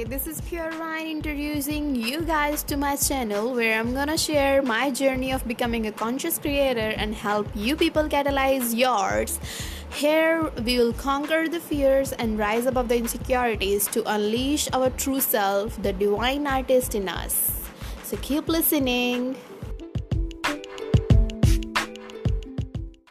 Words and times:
this 0.00 0.26
is 0.26 0.40
Pure 0.40 0.72
Wine 0.80 1.06
introducing 1.06 1.94
you 1.94 2.22
guys 2.22 2.62
to 2.62 2.78
my 2.78 2.96
channel 2.96 3.52
where 3.52 3.78
I'm 3.78 3.92
gonna 3.92 4.16
share 4.16 4.62
my 4.62 4.90
journey 4.90 5.32
of 5.32 5.46
becoming 5.46 5.86
a 5.86 5.92
conscious 5.92 6.38
creator 6.38 6.94
and 6.96 7.14
help 7.14 7.46
you 7.54 7.76
people 7.76 8.08
catalyze 8.08 8.74
yours. 8.74 9.38
Here 9.92 10.50
we 10.64 10.78
will 10.78 10.94
conquer 10.94 11.46
the 11.46 11.60
fears 11.60 12.12
and 12.12 12.38
rise 12.38 12.64
above 12.64 12.88
the 12.88 12.96
insecurities 12.96 13.86
to 13.88 14.02
unleash 14.10 14.66
our 14.72 14.88
true 14.88 15.20
self, 15.20 15.80
the 15.82 15.92
divine 15.92 16.46
artist 16.46 16.94
in 16.94 17.06
us. 17.06 17.52
So 18.02 18.16
keep 18.22 18.48
listening. 18.48 19.36